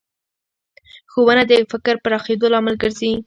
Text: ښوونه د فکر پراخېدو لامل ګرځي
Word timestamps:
ښوونه 1.11 1.43
د 1.47 1.51
فکر 1.71 1.95
پراخېدو 2.03 2.47
لامل 2.53 2.75
ګرځي 2.83 3.11